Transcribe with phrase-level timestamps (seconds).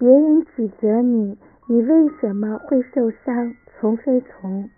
[0.00, 1.36] 别人指责你，
[1.68, 3.54] 你为什么会受伤？
[3.78, 4.70] 从非从。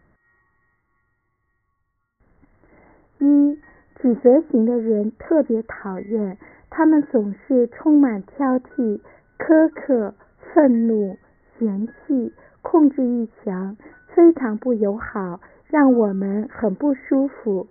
[3.20, 3.56] 一，
[3.94, 6.38] 指责型的人特别讨厌，
[6.70, 9.00] 他们总是充满挑剔、
[9.38, 10.12] 苛刻、
[10.52, 11.16] 愤怒、
[11.56, 13.76] 嫌弃、控制欲强，
[14.08, 17.68] 非常不友好，让我们很不舒服。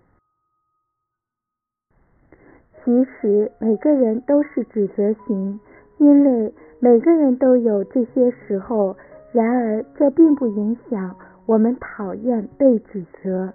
[2.85, 5.59] 其实每个人都是指责型，
[6.01, 8.97] 因为每个人都有这些时候。
[9.31, 11.15] 然而，这并不影响
[11.45, 13.53] 我们讨厌被指责。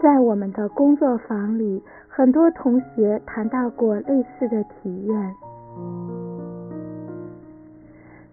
[0.00, 5.34] 在我们的工作坊里，很多同学谈到过类似的体验。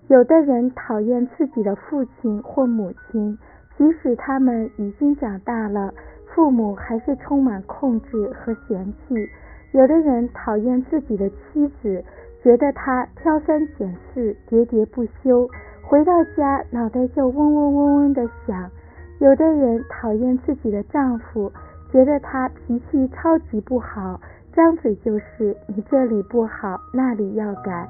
[0.07, 3.37] 有的人讨厌自己的父亲或母亲，
[3.77, 5.93] 即使他们已经长大了。
[6.33, 9.15] 父母还是充满控制和嫌弃。
[9.71, 12.03] 有的人讨厌自己的妻子，
[12.43, 15.49] 觉得她挑三拣四、喋喋不休，
[15.81, 18.69] 回到家脑袋就嗡嗡嗡嗡的响。
[19.19, 21.51] 有的人讨厌自己的丈夫，
[21.91, 24.19] 觉得他脾气超级不好，
[24.51, 27.87] 张嘴就是你这里不好，那里要改。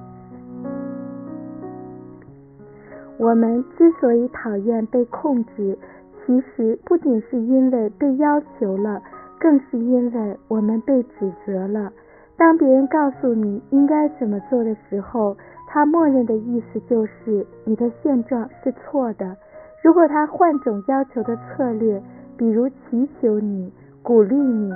[3.17, 5.77] 我们之所以讨厌被控制。
[6.23, 9.01] 其实不仅是因为被要求了，
[9.41, 11.91] 更是因为我们被指责了。
[12.37, 15.35] 当别人告诉你应该怎么做的时候，
[15.67, 19.35] 他默认的意思就是你的现状是错的。
[19.83, 21.99] 如果他换种要求的策略，
[22.37, 24.71] 比如祈求你、鼓励你、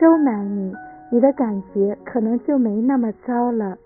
[0.00, 0.74] 收买你，
[1.12, 3.78] 你的感觉可能就没那么糟了。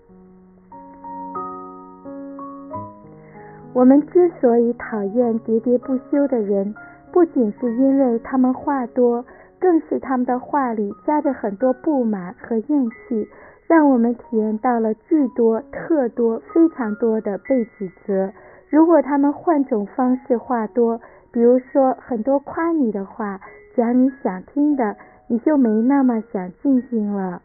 [3.73, 6.73] 我们之所以讨厌喋喋不休的人。
[7.11, 9.23] 不仅是因为他们话多，
[9.63, 13.25] 更是他们的话里夹着很多不满和怨气，
[13.65, 18.33] 让我们体验到了巨多、特多、非常多的被指责。
[18.69, 20.99] 如果他们换种方式话多，
[21.31, 23.39] 比如说很多夸你的话，
[23.73, 24.97] 讲你想听的，
[25.27, 27.41] 你就没那么想静静了。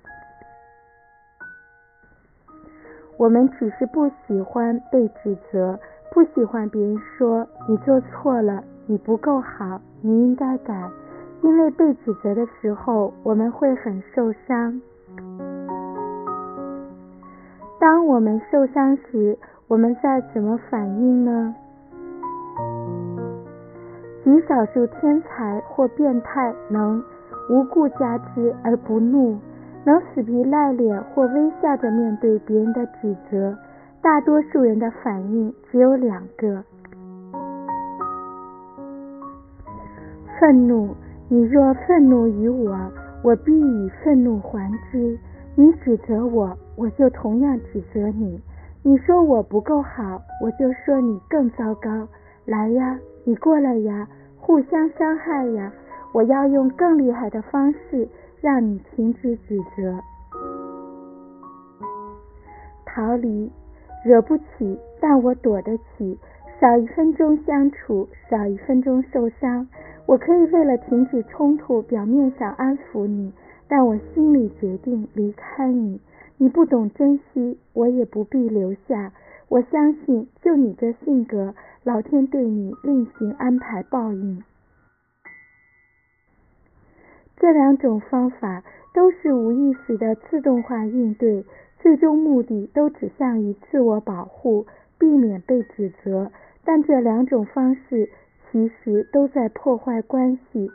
[3.16, 5.78] 我们只是不喜欢被指责，
[6.10, 8.64] 不喜欢别人说你做错了。
[8.86, 10.90] 你不够好，你应该改。
[11.42, 14.80] 因为被指责的时候，我们会很受伤。
[17.80, 19.38] 当我们受伤时，
[19.68, 21.54] 我们在怎么反应呢？
[24.24, 27.02] 极少数天才或变态能
[27.48, 29.38] 无故加之而不怒，
[29.84, 33.56] 能死皮赖脸或微笑着面对别人的指责。
[34.02, 36.62] 大多数人的反应只有两个。
[40.38, 40.94] 愤怒，
[41.30, 42.74] 你若愤怒于我，
[43.22, 45.18] 我必以愤怒还之；
[45.54, 48.40] 你指责我，我就同样指责你。
[48.82, 52.08] 你说我不够好，我就说你更糟糕。
[52.46, 55.70] 来呀，你过来呀，互相伤害呀！
[56.14, 58.08] 我要用更厉害的方式
[58.40, 60.00] 让你停止指责。
[62.86, 63.52] 逃离，
[64.02, 66.18] 惹不起，但我躲得起。
[66.58, 69.68] 少一分钟相处，少一分钟受伤。
[70.08, 73.30] 我可以为了停止冲突，表面上安抚你，
[73.68, 76.00] 但我心里决定离开你。
[76.38, 79.12] 你不懂珍惜，我也不必留下。
[79.48, 81.54] 我相信，就你这性格，
[81.84, 84.42] 老天对你另行安排报应。
[87.36, 88.64] 这两种方法
[88.94, 91.44] 都是无意识的自动化应对，
[91.80, 94.64] 最终目的都指向于自我保护，
[94.98, 96.32] 避免被指责。
[96.64, 98.08] 但这两种方式。
[98.50, 100.70] 其实都在破坏关系。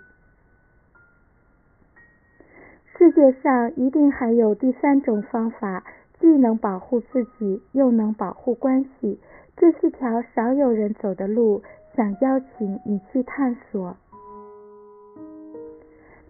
[2.97, 5.83] 世界上一定还有第三种方法，
[6.19, 9.19] 既能保护自己，又能保护关系。
[9.57, 11.61] 这是条少有人走的路，
[11.95, 13.97] 想邀请你去探索。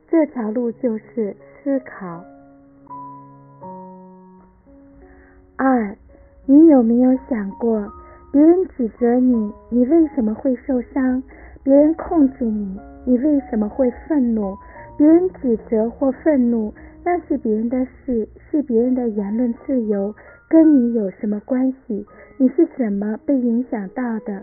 [0.07, 2.23] 这条路就是思考。
[5.55, 5.95] 二，
[6.45, 7.91] 你有没有想过？
[8.33, 11.21] 别人指责你，你为什么会受伤？
[11.63, 14.57] 别人控制你，你为什么会愤怒？
[14.97, 16.73] 别人指责或愤怒，
[17.05, 20.15] 那是别人的事，是别人的言论自由，
[20.49, 22.03] 跟你有什么关系？
[22.39, 24.41] 你是怎么被影响到的？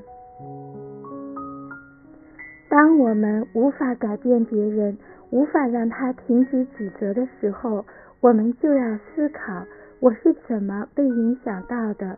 [2.68, 4.96] 当我们无法改变别人，
[5.30, 7.84] 无法让他停止指责的时候，
[8.20, 9.64] 我们就要思考：
[9.98, 12.16] 我是怎么被影响到的？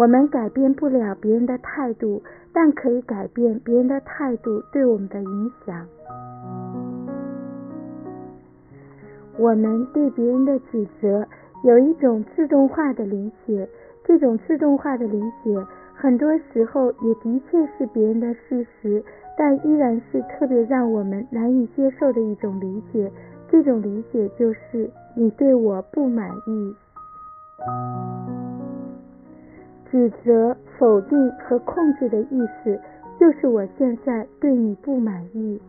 [0.00, 2.22] 我们改变不了别人的态度，
[2.54, 5.86] 但可以改变别人的态度对我们的影响。
[9.36, 11.26] 我们对别人的指责
[11.64, 13.68] 有一种自动化的理解，
[14.02, 15.54] 这种自动化的理解，
[15.94, 19.04] 很多时候也的确是别人的事实，
[19.36, 23.12] 但依然是特别让我们难以接受的一种理解。
[23.50, 26.74] 这种理解就是你对我不满意。
[29.90, 32.80] 指责、否定和控制的意思，
[33.18, 35.60] 就是我现在对你不满意。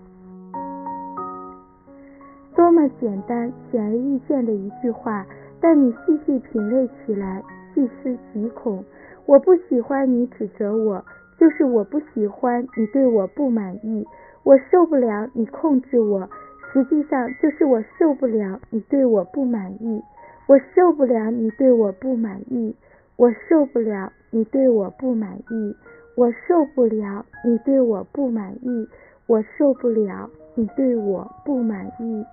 [2.56, 5.26] 多么简单、显而易见的一句话，
[5.60, 7.42] 但你细细品味起来，
[7.74, 8.84] 细思极恐。
[9.26, 11.04] 我不喜欢你指责我，
[11.40, 14.06] 就是我不喜欢你对我不满意。
[14.44, 16.30] 我受不了你控制我，
[16.72, 20.04] 实际上就是我受不了你对我不满意。
[20.48, 22.76] 我受不了你对我不满意。
[23.22, 25.78] 我受不了你对我不满意，
[26.16, 28.90] 我受不了你对我不满意，
[29.28, 32.26] 我受不了你对我不满意。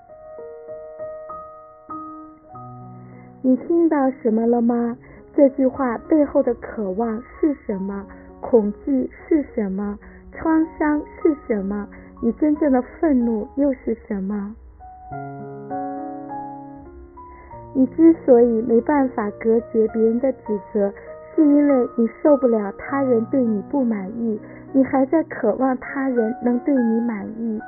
[3.42, 4.96] 你听到什么了吗？
[5.36, 8.06] 这句话背后的渴望是什么？
[8.40, 9.98] 恐惧是什么？
[10.32, 11.86] 创伤是什么？
[12.22, 14.56] 你真正的愤怒又是什么？
[17.74, 20.92] 你之所以没办法隔绝别人的指责，
[21.34, 24.40] 是因为你受不了他人对你不满意，
[24.72, 27.60] 你还在渴望他人能对你满意。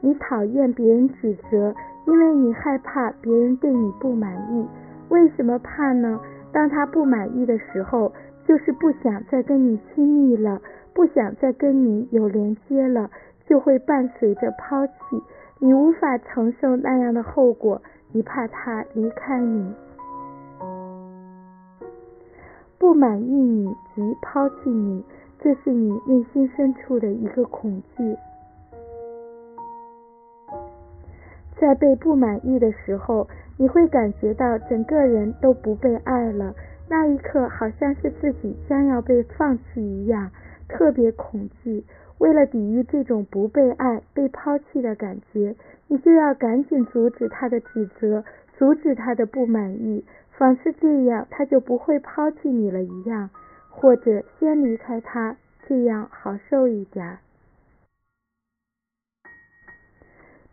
[0.00, 1.74] 你讨厌别人指责，
[2.06, 4.68] 因为你害怕别人对你不满意。
[5.08, 6.20] 为什么怕呢？
[6.52, 8.12] 当他不满意的时候，
[8.46, 10.60] 就是不想再跟你亲密了，
[10.92, 13.10] 不想再跟你有连接了，
[13.46, 14.92] 就会伴随着抛弃。
[15.60, 17.80] 你无法承受那样的后果，
[18.12, 19.72] 你怕他离开你，
[22.78, 25.04] 不满意你及抛弃你，
[25.38, 28.16] 这是你内心深处的一个恐惧。
[31.56, 36.54] 在被不满意的时候，你会感觉到整个人都不被爱了，
[36.88, 40.30] 那一刻好像是自己将要被放弃一样，
[40.68, 41.84] 特别恐惧。
[42.18, 45.56] 为了抵御这种不被爱、被抛弃的感觉，
[45.88, 48.24] 你就要赶紧阻止他的指责，
[48.56, 53.30] 阻止他的不满意，仿似这样他就不会抛弃你了一样，
[53.68, 57.18] 或者先离开他，这样好受一点。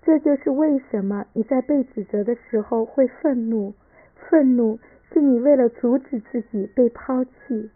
[0.03, 3.75] 这就是为什么你在被指责的时候会愤怒，
[4.15, 4.79] 愤怒
[5.13, 7.69] 是你为了阻止自己被抛弃。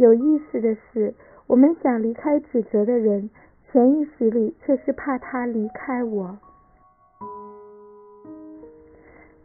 [0.00, 1.12] 有意思的是，
[1.46, 3.28] 我们想离开指责的人，
[3.70, 6.38] 潜意识里却是怕他离开我。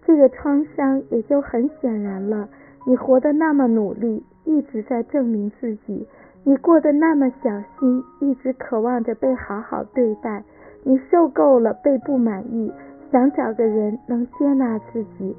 [0.06, 2.48] 这个创伤也就很显然了。
[2.88, 6.08] 你活得那么努力，一直在证明自己；
[6.46, 10.42] 你过得那么小心，一直渴望着被好好对待。
[10.84, 12.72] 你受够了被不满意，
[13.12, 15.36] 想找个人能接纳自己，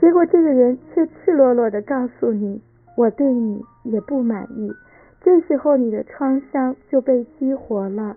[0.00, 2.62] 结果这个人却赤裸裸的告诉你。
[3.00, 4.70] 我对你也不满意，
[5.22, 8.14] 这时候你的创伤就被激活了。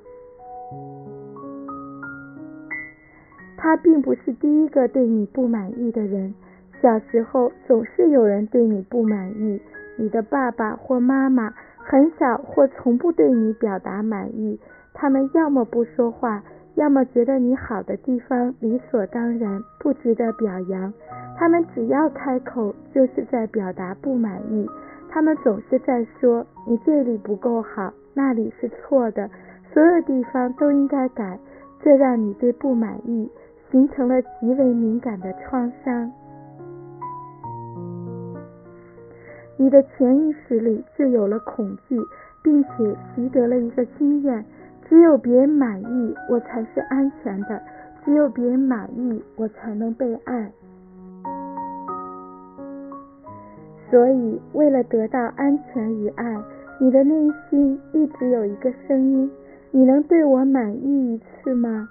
[3.56, 6.36] 他并不是第一个对你不满意的人，
[6.82, 9.62] 小时候总是有人对你不满意，
[9.96, 14.60] 你的爸爸或妈妈很少或从不对你表达满意，
[14.94, 16.44] 他们要么不说话，
[16.76, 20.94] 要么觉得你好的地方理所当然，不值得表扬。
[21.44, 24.66] 他们只要开口，就是在表达不满意。
[25.10, 29.30] 他们总是在说你这里不够好，那里是错的，
[29.74, 31.38] 所有地方都应该改。
[31.82, 33.30] 这让你对不满意
[33.70, 36.10] 形成了极为敏感的创伤。
[39.58, 42.00] 你的潜意识里就有了恐惧，
[42.42, 44.46] 并且习得了一个经验：
[44.88, 47.60] 只有别人满意，我才是安全的；
[48.06, 50.50] 只有别人满意，我才能被爱。
[53.94, 56.36] 所以，为了得到安全与爱，
[56.80, 57.14] 你的内
[57.48, 59.30] 心一直有一个声音：
[59.70, 61.88] 你能对我满意一次吗？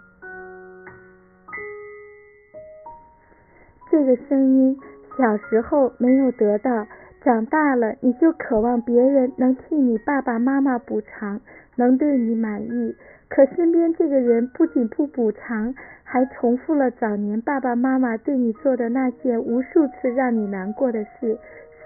[3.88, 4.76] 这个声音
[5.16, 6.85] 小时候没有得到，
[7.23, 11.40] 长大了你就渴望别人能替你爸爸妈妈补偿，
[11.76, 12.97] 能对你满意。
[13.28, 21.38] 可身边这个人不仅不补偿，还重复了早年爸爸妈妈对你做的那件无数次让你难过的事。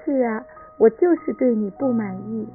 [0.06, 0.40] 是啊，
[0.78, 2.46] 我就是对你不满意，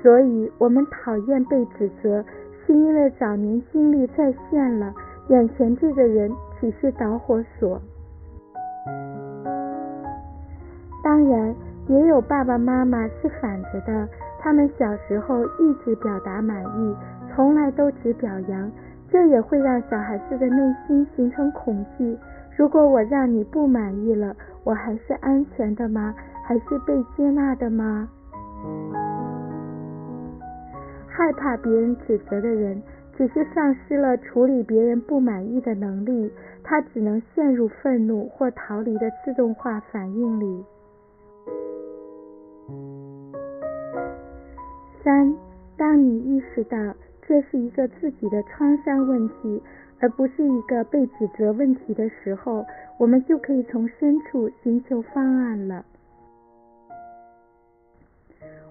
[0.00, 2.24] 所以我们讨厌被指责，
[2.64, 4.94] 是因为早年经历再现了，
[5.26, 6.30] 眼前这个人
[6.60, 7.82] 只是导火索。
[11.02, 11.52] 当然，
[11.88, 14.08] 也有爸爸妈妈是反着的，
[14.38, 16.96] 他们小时候一直表达满意，
[17.34, 18.70] 从来都只表扬，
[19.10, 22.16] 这也会让小孩子的内心形成恐惧。
[22.56, 26.14] 如果我让你不满意了，我还是安全的吗？
[26.44, 28.08] 还是被接纳的吗？
[31.08, 32.82] 害怕别人指责的人，
[33.16, 36.30] 只是丧失了处理别人不满意的能力，
[36.62, 40.64] 他只能陷入愤怒或逃离的自动化反应里。
[45.02, 45.34] 三，
[45.76, 46.76] 当你意识到
[47.26, 49.62] 这是一个自己的创伤问题，
[49.98, 52.66] 而不是一个被指责问题的时候，
[52.98, 55.84] 我们就可以从深处寻求方案了。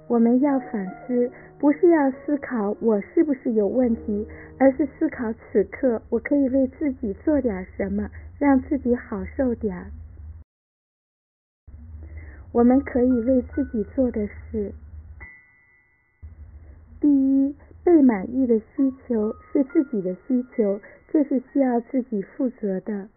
[0.08, 4.28] 我们要反思，不是要思考我是不是有问题，
[4.60, 9.86] 而是思考此刻我可以为自己做点什么，让自己好受点。
[12.52, 14.74] 我们可以为自己做的事。
[17.00, 23.10] 第一，被满意的需求是自己的需求，这是需要自己负责的。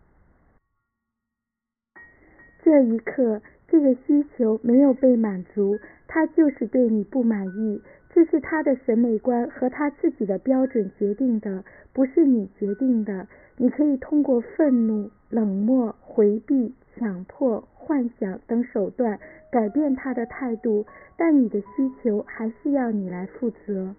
[2.62, 7.80] 这一刻，这个需求没有被满足，他就是对你不满意。
[8.12, 13.28] 这是他的审美观和他自己的标准决定的，不是你决定的。
[13.58, 19.20] 你可以通过愤怒、冷漠、回避、强迫、幻想等手段
[19.52, 20.86] 改变他的态度。
[21.16, 23.94] 但你的需求还是要你来负责。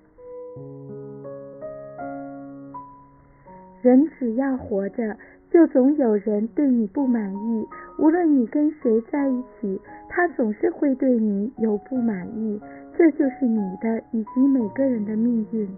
[3.82, 5.16] 人只要活着，
[5.50, 7.66] 就总有人对你不满意。
[7.98, 12.60] 无论你跟谁在一起，他总是会对你有不满意。
[12.98, 15.70] 这就是你的以及每个人的命运。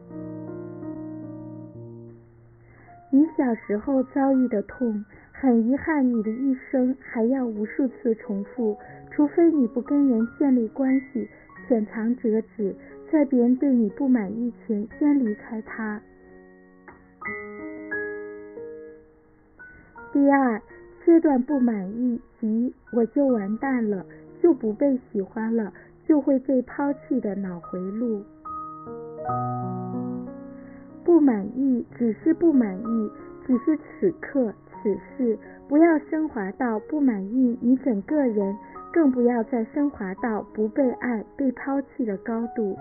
[3.12, 8.78] 你小时候遭遇的痛，很遗憾，你的一生还要无数次重复。
[9.12, 11.28] 除非你不跟人建立关系，
[11.68, 12.74] 浅尝辄止，
[13.12, 16.00] 在别人对你不满意前先离开他。
[20.14, 20.62] 第二，
[21.06, 24.06] 阶段不满意即我就完蛋了，
[24.42, 25.74] 就不被喜欢了，
[26.08, 28.24] 就会被抛弃的脑回路。
[31.04, 33.12] 不满意只是不满意，
[33.48, 35.38] 只是此刻此事，
[35.68, 38.56] 不要升华到不满意你整个人。
[38.92, 42.76] 更不要再升华到不被爱、被抛弃的高度。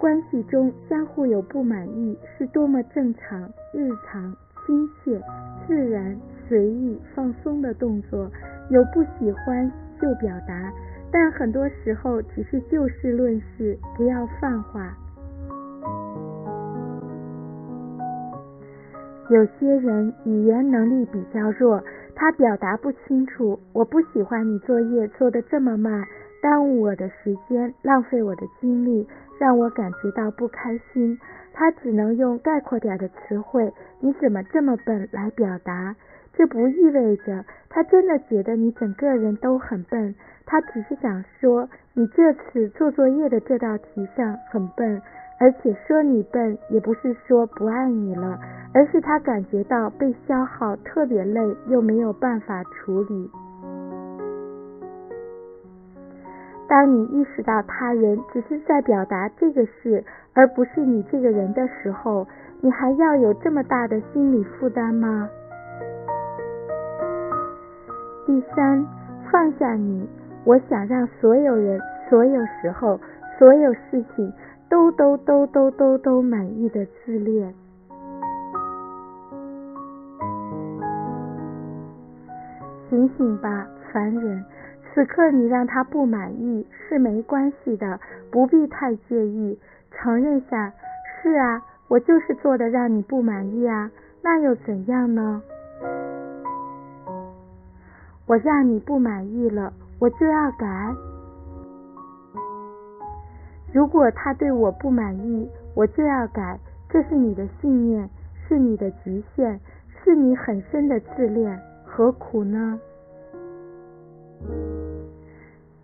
[0.00, 3.42] 关系中相互有不满意，是多么正常、
[3.74, 5.20] 日常、亲切、
[5.66, 8.30] 自然、随意、放松的动作。
[8.70, 10.72] 有不喜欢就表达，
[11.12, 14.96] 但很多时候只是就事论事，不要泛化。
[19.28, 21.84] 有些人语言能力比较弱。
[22.12, 26.04] 他表达不清楚，我不喜欢你作业做得这么慢，
[26.42, 29.06] 耽误我的时间，浪费我的精力，
[29.38, 31.18] 让我感觉到不开心。
[31.52, 35.94] 他只能用概括点的词汇，你怎么这么笨来表达。
[36.32, 40.14] 这不意味着他真的觉得你整个人都很笨，
[40.46, 45.02] 他只是想说你这次做作业的这道题上很笨。
[45.42, 48.38] 而且说你笨，也不是说不爱你了，
[48.74, 53.30] 而是他感觉到被消耗，特别累，又没有办法处理。
[56.70, 62.24] 当你意识到他人只是在表达这个事，而不是你这个人的时候，
[62.60, 65.28] 你还要有这么大的心理负担吗？
[68.24, 68.86] 第三，
[69.32, 70.08] 放下你，
[70.44, 73.00] 我想让所有人、所有时候、
[73.36, 74.32] 所有事情。
[74.70, 77.52] 都都都都都都满意的自恋，
[82.88, 84.44] 醒醒吧，凡人！
[84.92, 89.58] 此刻你让他不满意是没关系的，不必太介意。
[89.92, 90.72] 承认下，
[91.22, 93.90] 是啊，我就是做的让你不满意啊，
[94.22, 95.42] 那又怎样呢？
[98.26, 100.94] 我让你不满意了，我就要改。
[103.72, 108.08] 如果他对我不满意，我就要改，这是你的信念，
[108.48, 109.58] 是你的局限，
[110.02, 112.80] 是你很深的自恋，何苦呢？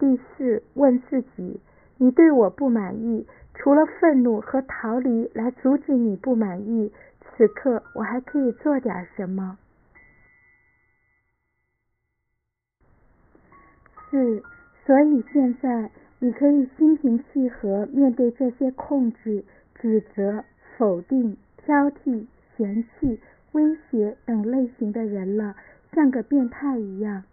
[0.06, 1.60] 第四，问自己：
[1.98, 9.58] 你对我不满意，除了愤怒和逃离来阻止你不满意，此刻我还可以做点什么？
[14.08, 14.44] 四，
[14.84, 15.90] 所以现在。
[16.18, 19.44] 你可以心平气和面对这些控制、
[19.74, 20.44] 指责、
[20.78, 22.24] 否定、挑剔、
[22.56, 23.20] 嫌弃、
[23.52, 25.54] 威胁等类型的人了，
[25.92, 27.24] 像个变态一样。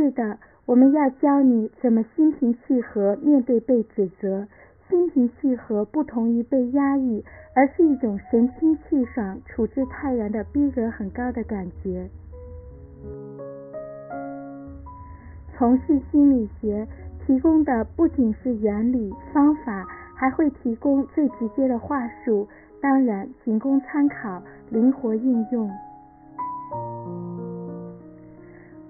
[0.00, 4.48] 是的，我们要教你怎么心平气和面对被指责。
[4.88, 7.22] 心平气和不同于被压抑，
[7.54, 12.08] 而是一种神清气爽、处之泰然的逼格很高的感觉。
[15.54, 16.88] 从事心理学
[17.26, 22.48] 提供的不仅是原理方法，还会提供最直接的话术，
[22.80, 25.70] 当然仅供参考，灵活应用。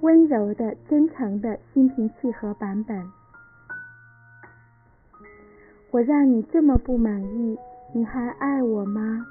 [0.01, 3.07] 温柔的、真诚的心平气和版本。
[5.91, 7.59] 我让你这么不满意，
[7.93, 9.27] 你还爱我吗？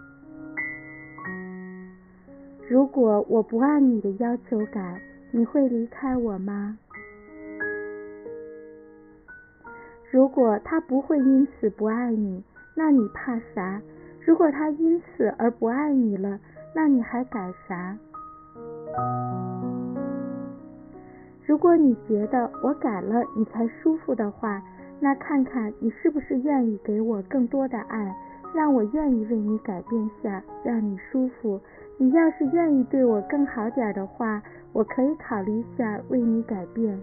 [2.67, 6.77] 如果我不按你的要求改，你会离开我吗？
[10.11, 12.43] 如果他不会因此不爱你，
[12.75, 13.81] 那你怕啥？
[14.23, 16.39] 如果他因此而不爱你了，
[16.75, 17.97] 那你还改啥？
[21.49, 24.61] 如果你觉得我改了你才舒服的话，
[24.99, 28.15] 那看看你是不是愿意给我更多的爱，
[28.53, 31.59] 让我愿意为你改变下，让你舒服。
[31.97, 34.39] 你要是愿意对我更好点的话，
[34.73, 37.01] 我可以考虑一下为你改变。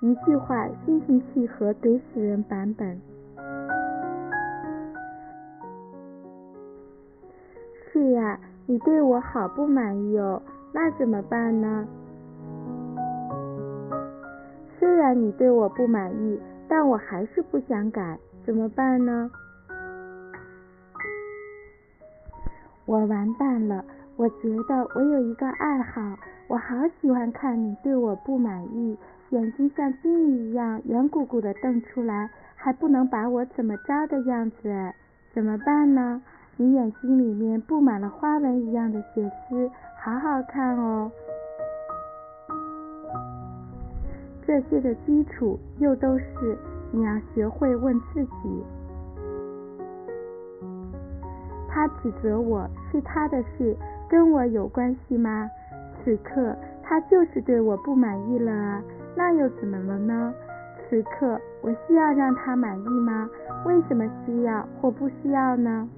[0.00, 3.00] 一句话，心平气和怼死人版本。
[7.90, 10.42] 是呀，你对我好不满意哦，
[10.72, 11.86] 那怎么办呢？
[14.78, 19.30] 虽然你对我不满意，但我还是不想改，怎么办呢？
[22.84, 23.84] 我完蛋了！
[24.16, 26.00] 我觉得我有一个爱好，
[26.48, 28.96] 我好喜欢看你对我不满意，
[29.30, 34.92] 眼睛像金鱼一样圆鼓鼓的瞪出来，还不能把我怎么着的样子，
[35.34, 36.22] 怎么办呢？
[36.56, 39.70] 你眼睛里面布满了花纹一样的血丝，
[40.06, 41.10] 好好看哦。
[44.46, 46.56] 这些的基础又都是
[46.92, 48.64] 你要学会问自己：
[51.68, 53.76] 他指责我是他的事，
[54.08, 55.50] 跟我有关系吗？
[56.04, 58.80] 此刻他就是对我不满意了啊，
[59.16, 60.32] 那又怎么了呢？
[60.88, 63.28] 此刻我需要让他满意吗？
[63.64, 65.88] 为什么需要或不需要呢？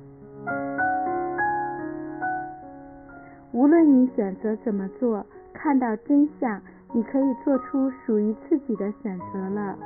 [3.58, 6.62] 无论你选择怎么做，看到真相。
[6.94, 9.76] 你可以做出属于自己的选择了。